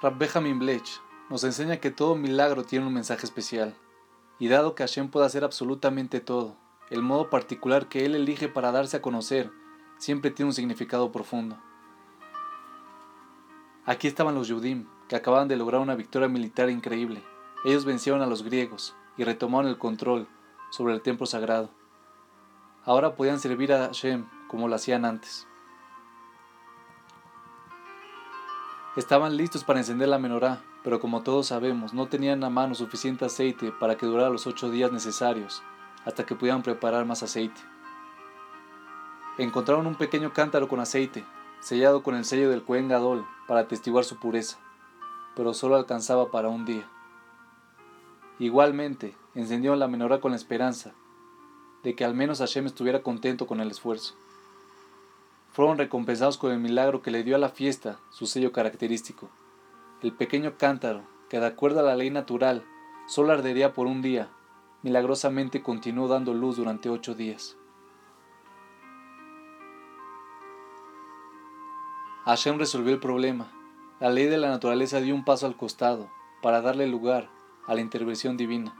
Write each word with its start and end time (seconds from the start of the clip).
Rab 0.00 0.16
Benjamin 0.16 0.60
Blech 0.60 1.00
nos 1.28 1.42
enseña 1.42 1.78
que 1.78 1.90
todo 1.90 2.14
milagro 2.14 2.62
tiene 2.62 2.86
un 2.86 2.94
mensaje 2.94 3.26
especial, 3.26 3.74
y 4.38 4.46
dado 4.46 4.76
que 4.76 4.84
Hashem 4.84 5.10
puede 5.10 5.26
hacer 5.26 5.42
absolutamente 5.42 6.20
todo, 6.20 6.54
el 6.88 7.02
modo 7.02 7.30
particular 7.30 7.88
que 7.88 8.04
Él 8.04 8.14
elige 8.14 8.48
para 8.48 8.70
darse 8.70 8.98
a 8.98 9.02
conocer 9.02 9.50
siempre 9.96 10.30
tiene 10.30 10.50
un 10.50 10.54
significado 10.54 11.10
profundo. 11.10 11.58
Aquí 13.86 14.06
estaban 14.06 14.36
los 14.36 14.46
Yudim, 14.46 14.86
que 15.08 15.16
acababan 15.16 15.48
de 15.48 15.56
lograr 15.56 15.80
una 15.80 15.96
victoria 15.96 16.28
militar 16.28 16.70
increíble. 16.70 17.24
Ellos 17.64 17.84
vencieron 17.84 18.22
a 18.22 18.26
los 18.26 18.44
griegos 18.44 18.94
y 19.16 19.24
retomaron 19.24 19.68
el 19.68 19.78
control 19.78 20.28
sobre 20.70 20.94
el 20.94 21.02
templo 21.02 21.26
sagrado. 21.26 21.70
Ahora 22.84 23.16
podían 23.16 23.40
servir 23.40 23.72
a 23.72 23.86
Hashem 23.86 24.26
como 24.46 24.68
lo 24.68 24.76
hacían 24.76 25.04
antes. 25.04 25.47
Estaban 28.98 29.36
listos 29.36 29.62
para 29.62 29.78
encender 29.78 30.08
la 30.08 30.18
menorá, 30.18 30.60
pero 30.82 30.98
como 30.98 31.22
todos 31.22 31.46
sabemos, 31.46 31.94
no 31.94 32.08
tenían 32.08 32.42
a 32.42 32.50
mano 32.50 32.74
suficiente 32.74 33.24
aceite 33.24 33.70
para 33.70 33.96
que 33.96 34.06
durara 34.06 34.28
los 34.28 34.48
ocho 34.48 34.72
días 34.72 34.90
necesarios, 34.90 35.62
hasta 36.04 36.26
que 36.26 36.34
pudieran 36.34 36.64
preparar 36.64 37.04
más 37.06 37.22
aceite. 37.22 37.60
Encontraron 39.38 39.86
un 39.86 39.94
pequeño 39.94 40.32
cántaro 40.32 40.66
con 40.66 40.80
aceite, 40.80 41.24
sellado 41.60 42.02
con 42.02 42.16
el 42.16 42.24
sello 42.24 42.50
del 42.50 42.64
Cohen 42.64 42.88
Gadol, 42.88 43.24
para 43.46 43.60
atestiguar 43.60 44.04
su 44.04 44.16
pureza, 44.16 44.58
pero 45.36 45.54
solo 45.54 45.76
alcanzaba 45.76 46.32
para 46.32 46.48
un 46.48 46.64
día. 46.64 46.88
Igualmente, 48.40 49.14
encendieron 49.36 49.78
la 49.78 49.86
menorá 49.86 50.20
con 50.20 50.32
la 50.32 50.38
esperanza 50.38 50.92
de 51.84 51.94
que 51.94 52.04
al 52.04 52.14
menos 52.14 52.40
Hashem 52.40 52.66
estuviera 52.66 53.04
contento 53.04 53.46
con 53.46 53.60
el 53.60 53.70
esfuerzo 53.70 54.16
fueron 55.58 55.76
recompensados 55.76 56.38
con 56.38 56.52
el 56.52 56.60
milagro 56.60 57.02
que 57.02 57.10
le 57.10 57.24
dio 57.24 57.34
a 57.34 57.38
la 57.40 57.48
fiesta 57.48 57.98
su 58.10 58.28
sello 58.28 58.52
característico. 58.52 59.28
El 60.02 60.12
pequeño 60.12 60.56
cántaro, 60.56 61.02
que 61.28 61.40
de 61.40 61.46
acuerdo 61.46 61.80
a 61.80 61.82
la 61.82 61.96
ley 61.96 62.10
natural 62.10 62.64
solo 63.08 63.32
ardería 63.32 63.72
por 63.72 63.88
un 63.88 64.00
día, 64.00 64.28
milagrosamente 64.84 65.60
continuó 65.60 66.06
dando 66.06 66.32
luz 66.32 66.58
durante 66.58 66.88
ocho 66.90 67.16
días. 67.16 67.56
Hashem 72.24 72.56
resolvió 72.60 72.94
el 72.94 73.00
problema. 73.00 73.50
La 73.98 74.10
ley 74.10 74.26
de 74.26 74.38
la 74.38 74.50
naturaleza 74.50 75.00
dio 75.00 75.12
un 75.12 75.24
paso 75.24 75.46
al 75.46 75.56
costado 75.56 76.08
para 76.40 76.60
darle 76.60 76.86
lugar 76.86 77.30
a 77.66 77.74
la 77.74 77.80
intervención 77.80 78.36
divina. 78.36 78.76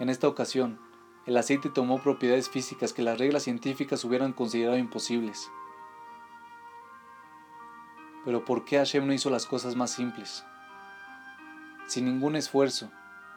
En 0.00 0.10
esta 0.10 0.28
ocasión, 0.28 0.78
el 1.26 1.36
aceite 1.36 1.68
tomó 1.70 2.00
propiedades 2.00 2.48
físicas 2.48 2.92
que 2.92 3.02
las 3.02 3.18
reglas 3.18 3.42
científicas 3.42 4.04
hubieran 4.04 4.32
considerado 4.32 4.78
imposibles. 4.78 5.50
Pero 8.24 8.44
¿por 8.44 8.64
qué 8.64 8.78
Hashem 8.78 9.06
no 9.06 9.12
hizo 9.12 9.28
las 9.30 9.46
cosas 9.46 9.74
más 9.74 9.90
simples? 9.90 10.44
Sin 11.86 12.04
ningún 12.04 12.36
esfuerzo, 12.36 12.90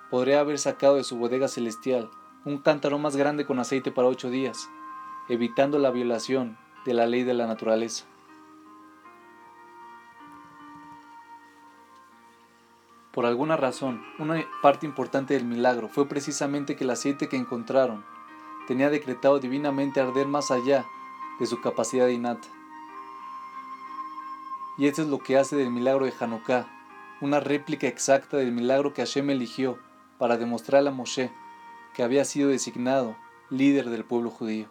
podría 0.09 0.39
haber 0.39 0.59
sacado 0.59 0.95
de 0.95 1.03
su 1.03 1.17
bodega 1.17 1.47
celestial 1.47 2.09
un 2.45 2.59
cántaro 2.59 2.97
más 2.99 3.15
grande 3.15 3.45
con 3.45 3.59
aceite 3.59 3.91
para 3.91 4.07
ocho 4.07 4.29
días, 4.29 4.69
evitando 5.27 5.77
la 5.77 5.91
violación 5.91 6.57
de 6.85 6.93
la 6.93 7.05
ley 7.05 7.23
de 7.23 7.33
la 7.33 7.47
naturaleza. 7.47 8.05
Por 13.11 13.25
alguna 13.25 13.57
razón, 13.57 14.05
una 14.19 14.45
parte 14.61 14.85
importante 14.85 15.33
del 15.33 15.45
milagro 15.45 15.89
fue 15.89 16.07
precisamente 16.07 16.75
que 16.75 16.83
el 16.83 16.91
aceite 16.91 17.27
que 17.27 17.37
encontraron 17.37 18.05
tenía 18.67 18.91
decretado 18.91 19.39
divinamente 19.39 19.99
arder 19.99 20.27
más 20.27 20.51
allá 20.51 20.85
de 21.39 21.47
su 21.47 21.59
capacidad 21.59 22.07
innata. 22.07 22.47
Y 24.77 24.87
esto 24.87 25.01
es 25.01 25.07
lo 25.07 25.19
que 25.19 25.37
hace 25.37 25.55
del 25.55 25.71
milagro 25.71 26.05
de 26.05 26.13
Hanukkah, 26.19 26.67
una 27.19 27.39
réplica 27.39 27.87
exacta 27.87 28.37
del 28.37 28.51
milagro 28.51 28.93
que 28.93 29.01
Hashem 29.01 29.29
eligió 29.31 29.79
para 30.19 30.37
demostrar 30.37 30.87
a 30.87 30.91
Moshe 30.91 31.31
que 31.95 32.03
había 32.03 32.23
sido 32.25 32.49
designado 32.49 33.17
líder 33.49 33.89
del 33.89 34.05
pueblo 34.05 34.29
judío. 34.29 34.69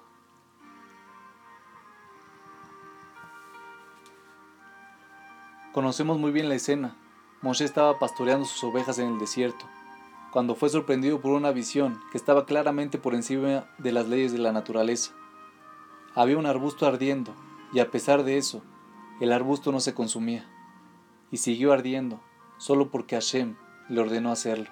Conocemos 5.72 6.18
muy 6.18 6.32
bien 6.32 6.48
la 6.48 6.54
escena, 6.54 6.96
Moshe 7.40 7.64
estaba 7.64 8.00
pastoreando 8.00 8.44
sus 8.44 8.64
ovejas 8.64 8.98
en 8.98 9.12
el 9.12 9.18
desierto, 9.20 9.64
cuando 10.32 10.56
fue 10.56 10.68
sorprendido 10.70 11.20
por 11.20 11.32
una 11.32 11.52
visión 11.52 12.00
que 12.10 12.18
estaba 12.18 12.46
claramente 12.46 12.98
por 12.98 13.14
encima 13.14 13.66
de 13.78 13.92
las 13.92 14.08
leyes 14.08 14.32
de 14.32 14.38
la 14.38 14.50
naturaleza. 14.50 15.12
Había 16.16 16.36
un 16.36 16.46
arbusto 16.46 16.84
ardiendo, 16.84 17.32
y 17.72 17.78
a 17.78 17.92
pesar 17.92 18.24
de 18.24 18.38
eso, 18.38 18.62
el 19.20 19.32
arbusto 19.32 19.70
no 19.70 19.78
se 19.78 19.94
consumía, 19.94 20.44
y 21.30 21.36
siguió 21.36 21.72
ardiendo, 21.72 22.20
solo 22.56 22.90
porque 22.90 23.14
Hashem 23.14 23.54
le 23.88 24.00
ordenó 24.00 24.32
hacerlo. 24.32 24.70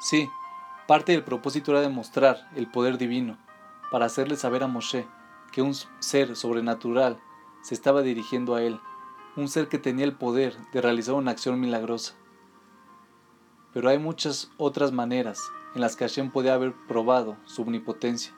Sí, 0.00 0.30
parte 0.86 1.10
del 1.10 1.24
propósito 1.24 1.72
era 1.72 1.80
demostrar 1.80 2.48
el 2.54 2.68
poder 2.68 2.98
divino, 2.98 3.36
para 3.90 4.06
hacerle 4.06 4.36
saber 4.36 4.62
a 4.62 4.68
Moshe 4.68 5.08
que 5.52 5.62
un 5.62 5.74
ser 5.98 6.36
sobrenatural 6.36 7.20
se 7.62 7.74
estaba 7.74 8.02
dirigiendo 8.02 8.54
a 8.54 8.62
él, 8.62 8.80
un 9.36 9.48
ser 9.48 9.68
que 9.68 9.78
tenía 9.78 10.04
el 10.04 10.16
poder 10.16 10.56
de 10.72 10.80
realizar 10.80 11.14
una 11.14 11.30
acción 11.30 11.60
milagrosa. 11.60 12.14
Pero 13.72 13.88
hay 13.88 13.98
muchas 13.98 14.50
otras 14.56 14.92
maneras 14.92 15.50
en 15.74 15.80
las 15.80 15.96
que 15.96 16.04
Hashem 16.04 16.30
podía 16.30 16.54
haber 16.54 16.74
probado 16.88 17.36
su 17.44 17.62
omnipotencia. 17.62 18.34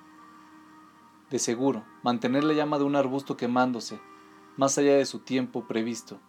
De 1.31 1.39
seguro, 1.39 1.84
mantener 2.03 2.45
la 2.45 2.53
llama 2.53 2.78
de 2.78 2.84
un 2.84 2.97
arbusto 2.97 3.37
quemándose, 3.37 4.00
más 4.56 4.77
allá 4.77 4.97
de 4.97 5.06
su 5.06 5.21
tiempo 5.21 5.67
previsto, 5.67 6.21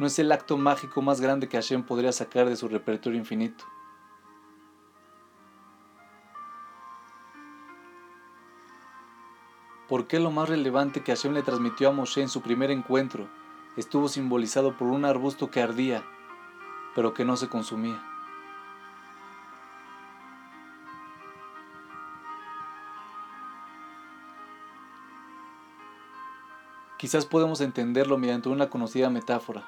no 0.00 0.06
es 0.06 0.18
el 0.18 0.32
acto 0.32 0.56
mágico 0.56 1.02
más 1.02 1.20
grande 1.20 1.46
que 1.46 1.58
Hashem 1.58 1.82
podría 1.82 2.10
sacar 2.12 2.48
de 2.48 2.56
su 2.56 2.68
repertorio 2.68 3.18
infinito. 3.18 3.66
¿Por 9.90 10.06
qué 10.06 10.20
lo 10.20 10.30
más 10.30 10.48
relevante 10.48 11.02
que 11.02 11.10
Hashem 11.10 11.34
le 11.34 11.42
transmitió 11.42 11.88
a 11.88 11.92
Moshe 11.92 12.22
en 12.22 12.28
su 12.28 12.42
primer 12.42 12.70
encuentro 12.70 13.28
estuvo 13.76 14.06
simbolizado 14.06 14.76
por 14.76 14.86
un 14.86 15.04
arbusto 15.04 15.50
que 15.50 15.60
ardía, 15.60 16.04
pero 16.94 17.12
que 17.12 17.24
no 17.24 17.36
se 17.36 17.48
consumía? 17.48 18.00
Quizás 26.96 27.26
podemos 27.26 27.60
entenderlo 27.60 28.16
mediante 28.16 28.48
una 28.48 28.70
conocida 28.70 29.10
metáfora. 29.10 29.66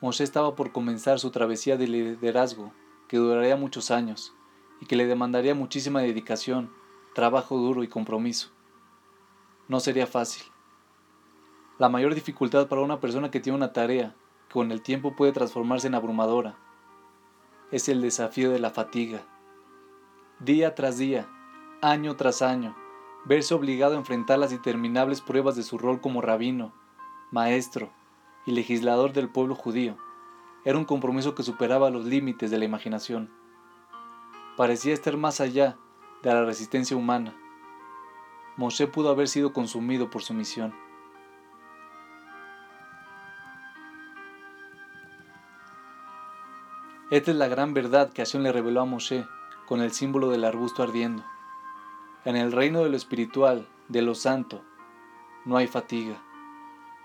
Moshe 0.00 0.24
estaba 0.24 0.56
por 0.56 0.72
comenzar 0.72 1.20
su 1.20 1.30
travesía 1.30 1.76
de 1.76 1.86
liderazgo, 1.86 2.72
que 3.06 3.18
duraría 3.18 3.54
muchos 3.54 3.92
años 3.92 4.34
y 4.80 4.86
que 4.86 4.96
le 4.96 5.06
demandaría 5.06 5.54
muchísima 5.54 6.00
dedicación, 6.00 6.72
trabajo 7.14 7.56
duro 7.56 7.84
y 7.84 7.88
compromiso 7.88 8.50
no 9.68 9.80
sería 9.80 10.06
fácil. 10.06 10.44
La 11.78 11.88
mayor 11.88 12.14
dificultad 12.14 12.68
para 12.68 12.82
una 12.82 13.00
persona 13.00 13.30
que 13.30 13.40
tiene 13.40 13.56
una 13.56 13.72
tarea 13.72 14.14
que 14.48 14.54
con 14.54 14.70
el 14.70 14.82
tiempo 14.82 15.16
puede 15.16 15.32
transformarse 15.32 15.86
en 15.86 15.94
abrumadora 15.94 16.56
es 17.70 17.88
el 17.88 18.02
desafío 18.02 18.50
de 18.50 18.58
la 18.58 18.70
fatiga. 18.70 19.22
Día 20.38 20.74
tras 20.74 20.98
día, 20.98 21.28
año 21.80 22.16
tras 22.16 22.42
año, 22.42 22.76
verse 23.24 23.54
obligado 23.54 23.94
a 23.94 23.98
enfrentar 23.98 24.38
las 24.38 24.52
interminables 24.52 25.20
pruebas 25.20 25.56
de 25.56 25.62
su 25.62 25.78
rol 25.78 26.00
como 26.00 26.20
rabino, 26.20 26.72
maestro 27.30 27.90
y 28.44 28.52
legislador 28.52 29.12
del 29.12 29.30
pueblo 29.30 29.54
judío 29.54 29.96
era 30.64 30.78
un 30.78 30.84
compromiso 30.84 31.34
que 31.34 31.42
superaba 31.42 31.90
los 31.90 32.04
límites 32.04 32.50
de 32.50 32.58
la 32.58 32.64
imaginación. 32.64 33.30
Parecía 34.56 34.92
estar 34.94 35.16
más 35.16 35.40
allá 35.40 35.76
de 36.22 36.32
la 36.32 36.44
resistencia 36.44 36.96
humana 36.96 37.34
Moshe 38.56 38.86
pudo 38.86 39.10
haber 39.10 39.28
sido 39.28 39.52
consumido 39.52 40.10
por 40.10 40.22
su 40.22 40.34
misión. 40.34 40.74
Esta 47.10 47.30
es 47.30 47.36
la 47.36 47.48
gran 47.48 47.74
verdad 47.74 48.10
que 48.10 48.22
Hashem 48.22 48.42
le 48.42 48.52
reveló 48.52 48.80
a 48.80 48.84
Moshe 48.86 49.26
con 49.66 49.80
el 49.80 49.92
símbolo 49.92 50.30
del 50.30 50.44
arbusto 50.44 50.82
ardiendo. 50.82 51.22
En 52.24 52.36
el 52.36 52.52
reino 52.52 52.82
de 52.84 52.90
lo 52.90 52.96
espiritual, 52.96 53.66
de 53.88 54.00
lo 54.00 54.14
santo, 54.14 54.62
no 55.44 55.56
hay 55.56 55.66
fatiga. 55.66 56.22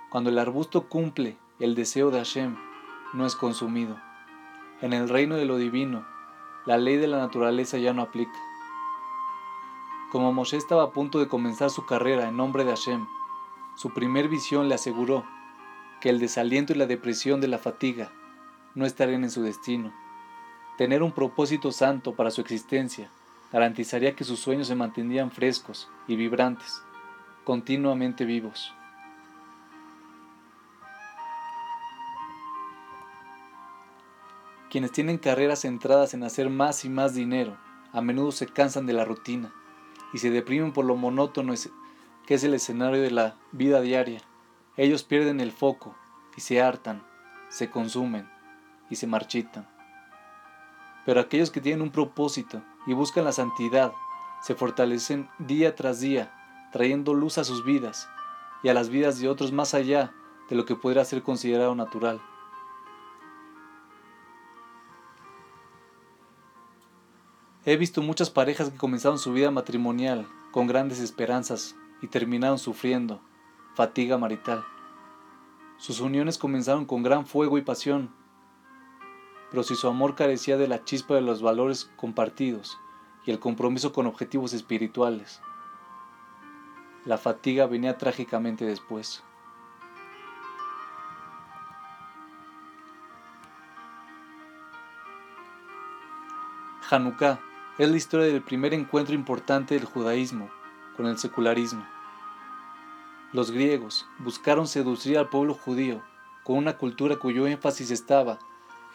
Cuando 0.10 0.30
el 0.30 0.40
arbusto 0.40 0.88
cumple 0.88 1.38
el 1.60 1.76
deseo 1.76 2.12
de 2.12 2.20
Hashem, 2.20 2.56
no 3.14 3.26
es 3.26 3.36
consumido. 3.36 3.98
En 4.82 4.94
el 4.94 5.10
reino 5.10 5.36
de 5.36 5.46
lo 5.46 5.58
divino, 5.58 6.06
la 6.66 6.78
ley 6.78 6.98
de 6.98 7.08
la 7.08 7.18
naturaleza 7.18 7.78
ya 7.78 7.94
no 7.94 8.02
aplica. 8.02 8.40
Como 10.12 10.32
Moshe 10.32 10.56
estaba 10.56 10.84
a 10.84 10.92
punto 10.92 11.20
de 11.20 11.28
comenzar 11.28 11.70
su 11.70 11.86
carrera 11.86 12.30
en 12.30 12.38
nombre 12.38 12.64
de 12.64 12.70
Hashem, 12.70 13.06
su 13.76 13.94
primer 13.94 14.30
visión 14.30 14.70
le 14.70 14.76
aseguró 14.76 15.26
que 16.00 16.10
el 16.10 16.20
desaliento 16.20 16.72
y 16.72 16.78
la 16.78 16.86
depresión 16.86 17.42
de 17.42 17.50
la 17.50 17.58
fatiga 17.58 18.10
no 18.74 18.86
estarían 18.86 19.26
en 19.26 19.32
su 19.32 19.42
destino. 19.42 19.94
Tener 20.78 21.04
un 21.04 21.12
propósito 21.12 21.74
santo 21.74 22.16
para 22.16 22.32
su 22.32 22.40
existencia 22.40 23.12
garantizaría 23.52 24.16
que 24.16 24.24
sus 24.24 24.40
sueños 24.40 24.68
se 24.68 24.76
mantenían 24.76 25.30
frescos 25.30 25.90
y 26.08 26.16
vibrantes, 26.16 26.82
continuamente 27.44 28.24
vivos. 28.24 28.74
Quienes 34.70 34.94
tienen 34.94 35.18
carreras 35.18 35.62
centradas 35.62 36.14
en 36.14 36.24
hacer 36.24 36.50
más 36.50 36.86
y 36.86 36.90
más 36.90 37.14
dinero, 37.14 37.58
a 37.92 38.00
menudo 38.00 38.32
se 38.32 38.48
cansan 38.48 38.86
de 38.86 38.94
la 38.94 39.04
rutina 39.04 39.52
y 40.14 40.20
se 40.20 40.30
deprimen 40.30 40.74
por 40.74 40.86
lo 40.86 40.96
monótono 40.96 41.54
que 42.26 42.34
es 42.34 42.44
el 42.44 42.54
escenario 42.54 43.02
de 43.02 43.12
la 43.12 43.36
vida 43.52 43.82
diaria. 43.82 44.22
Ellos 44.76 45.04
pierden 45.04 45.40
el 45.40 45.52
foco 45.52 45.96
y 46.36 46.42
se 46.42 46.62
hartan, 46.62 47.04
se 47.50 47.70
consumen 47.70 48.30
y 48.90 48.96
se 48.96 49.08
marchitan. 49.08 49.68
Pero 51.06 51.22
aquellos 51.22 51.52
que 51.52 51.62
tienen 51.62 51.82
un 51.82 51.92
propósito 51.92 52.62
y 52.86 52.94
buscan 52.94 53.24
la 53.24 53.32
santidad, 53.32 53.94
se 54.42 54.56
fortalecen 54.56 55.30
día 55.40 55.76
tras 55.76 56.00
día, 56.00 56.32
trayendo 56.72 57.14
luz 57.14 57.38
a 57.38 57.44
sus 57.44 57.64
vidas 57.64 58.10
y 58.62 58.70
a 58.70 58.74
las 58.74 58.90
vidas 58.90 59.20
de 59.20 59.30
otros 59.30 59.52
más 59.52 59.74
allá 59.74 60.14
de 60.50 60.56
lo 60.56 60.66
que 60.66 60.76
podría 60.76 61.06
ser 61.06 61.24
considerado 61.24 61.76
natural. 61.76 62.22
He 67.68 67.76
visto 67.76 68.02
muchas 68.02 68.30
parejas 68.30 68.70
que 68.70 68.78
comenzaron 68.78 69.20
su 69.20 69.34
vida 69.34 69.52
matrimonial 69.52 70.26
con 70.52 70.68
grandes 70.68 71.02
esperanzas 71.02 71.76
y 72.02 72.08
terminaron 72.08 72.60
sufriendo 72.60 73.20
fatiga 73.76 74.18
marital. 74.18 74.64
Sus 75.76 76.00
uniones 76.00 76.38
comenzaron 76.38 76.86
con 76.86 77.04
gran 77.04 77.26
fuego 77.26 77.58
y 77.58 77.62
pasión, 77.62 78.10
pero 79.52 79.64
si 79.64 79.76
su 79.76 79.90
amor 79.90 80.16
carecía 80.16 80.56
de 80.56 80.70
la 80.70 80.86
chispa 80.86 81.16
de 81.16 81.22
los 81.22 81.42
valores 81.42 81.92
compartidos 81.98 82.80
y 83.26 83.32
el 83.32 83.40
compromiso 83.40 83.92
con 83.92 84.08
objetivos 84.08 84.54
espirituales, 84.54 85.42
la 87.04 87.18
fatiga 87.18 87.66
venía 87.66 87.98
trágicamente 87.98 88.64
después. 88.64 89.26
Hanukkah 96.90 97.42
es 97.78 97.90
la 97.90 97.98
historia 97.98 98.26
del 98.26 98.42
primer 98.42 98.74
encuentro 98.74 99.14
importante 99.14 99.76
del 99.76 99.86
judaísmo 99.86 100.50
con 100.96 101.06
el 101.06 101.20
secularismo. 101.20 101.86
Los 103.34 103.52
griegos 103.52 104.08
buscaron 104.18 104.68
seducir 104.68 105.18
al 105.18 105.30
pueblo 105.30 105.54
judío 105.54 106.02
con 106.44 106.58
una 106.58 106.78
cultura 106.78 107.18
cuyo 107.18 107.46
énfasis 107.46 107.92
estaba 107.92 108.40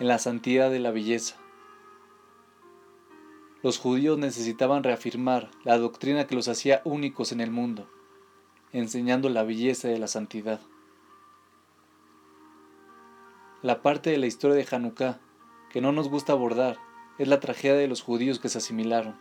en 0.00 0.08
la 0.08 0.18
santidad 0.18 0.68
de 0.68 0.80
la 0.80 0.90
belleza. 0.90 1.36
Los 3.62 3.78
judíos 3.78 4.18
necesitaban 4.18 4.82
reafirmar 4.82 5.48
la 5.62 5.78
doctrina 5.78 6.26
que 6.26 6.34
los 6.34 6.48
hacía 6.48 6.82
únicos 6.84 7.30
en 7.30 7.40
el 7.40 7.52
mundo, 7.52 7.88
enseñando 8.72 9.28
la 9.28 9.44
belleza 9.44 9.86
de 9.86 10.00
la 10.00 10.08
santidad. 10.08 10.60
La 13.62 13.80
parte 13.80 14.10
de 14.10 14.18
la 14.18 14.26
historia 14.26 14.56
de 14.56 14.66
Hanukkah 14.68 15.20
que 15.70 15.80
no 15.80 15.92
nos 15.92 16.08
gusta 16.08 16.32
abordar 16.32 16.78
es 17.18 17.28
la 17.28 17.40
tragedia 17.40 17.76
de 17.76 17.88
los 17.88 18.02
judíos 18.02 18.38
que 18.38 18.48
se 18.48 18.58
asimilaron. 18.58 19.16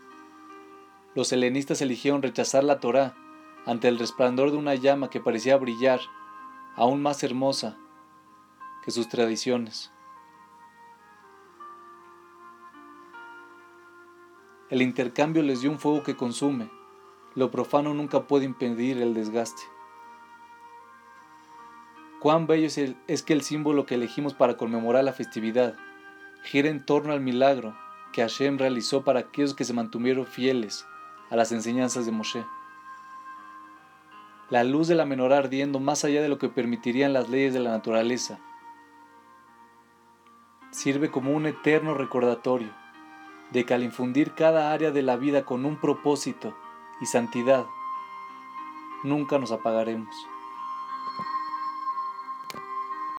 Los 1.13 1.31
helenistas 1.31 1.81
eligieron 1.81 2.21
rechazar 2.21 2.63
la 2.63 2.79
Torá 2.79 3.15
ante 3.65 3.88
el 3.88 3.99
resplandor 3.99 4.51
de 4.51 4.57
una 4.57 4.75
llama 4.75 5.09
que 5.09 5.19
parecía 5.19 5.57
brillar, 5.57 5.99
aún 6.75 7.01
más 7.01 7.23
hermosa 7.23 7.77
que 8.83 8.91
sus 8.91 9.09
tradiciones. 9.09 9.91
El 14.69 14.81
intercambio 14.81 15.44
les 15.44 15.61
dio 15.61 15.69
un 15.69 15.79
fuego 15.79 16.01
que 16.01 16.15
consume. 16.15 16.71
Lo 17.35 17.51
profano 17.51 17.94
nunca 17.94 18.27
puede 18.27 18.45
impedir 18.45 19.01
el 19.01 19.13
desgaste. 19.13 19.61
Cuán 22.21 22.47
bello 22.47 22.67
es, 22.67 22.79
es 23.07 23.23
que 23.23 23.33
el 23.33 23.41
símbolo 23.41 23.85
que 23.85 23.95
elegimos 23.95 24.33
para 24.33 24.55
conmemorar 24.55 25.03
la 25.03 25.11
festividad 25.11 25.75
gira 26.43 26.69
en 26.69 26.85
torno 26.85 27.13
al 27.13 27.21
milagro 27.21 27.77
que 28.13 28.21
Hashem 28.21 28.57
realizó 28.57 29.03
para 29.03 29.19
aquellos 29.19 29.53
que 29.53 29.63
se 29.63 29.73
mantuvieron 29.73 30.25
fieles 30.25 30.85
a 31.29 31.35
las 31.35 31.51
enseñanzas 31.51 32.05
de 32.05 32.11
Moshe. 32.11 32.45
La 34.49 34.63
luz 34.63 34.88
de 34.88 34.95
la 34.95 35.05
menorá 35.05 35.38
ardiendo 35.38 35.79
más 35.79 36.03
allá 36.03 36.21
de 36.21 36.29
lo 36.29 36.38
que 36.38 36.49
permitirían 36.49 37.13
las 37.13 37.29
leyes 37.29 37.53
de 37.53 37.61
la 37.61 37.71
naturaleza 37.71 38.39
sirve 40.71 41.11
como 41.11 41.31
un 41.31 41.45
eterno 41.45 41.93
recordatorio 41.93 42.69
de 43.51 43.65
que 43.65 43.73
al 43.73 43.83
infundir 43.83 44.33
cada 44.33 44.71
área 44.71 44.91
de 44.91 45.01
la 45.01 45.17
vida 45.17 45.44
con 45.44 45.65
un 45.65 45.77
propósito 45.79 46.55
y 47.01 47.05
santidad, 47.05 47.65
nunca 49.03 49.37
nos 49.37 49.51
apagaremos. 49.51 50.15